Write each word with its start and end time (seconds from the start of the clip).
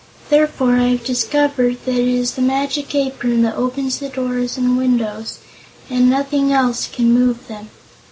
"Therefore 0.31 0.77
I 0.77 0.87
have 0.87 1.03
discovered 1.05 1.77
that 1.85 1.91
it 1.93 2.07
is 2.07 2.33
the 2.33 2.41
Magic 2.41 2.95
Apron 2.95 3.43
that 3.43 3.53
opens 3.55 3.99
the 3.99 4.09
doors 4.09 4.57
and 4.57 4.75
windows, 4.75 5.37
and 5.91 6.09
nothing 6.09 6.51
else 6.51 6.87
can 6.91 7.11
move 7.13 7.45
them. 7.47 7.69